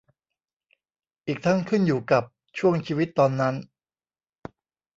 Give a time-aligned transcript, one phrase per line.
[1.27, 2.23] อีกทั้งขึ้นอยู่กับ
[2.57, 3.55] ช่วงชีวิตตอนนั้น